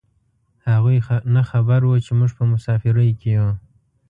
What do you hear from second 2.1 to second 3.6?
موږ په مسافرۍ کې یو.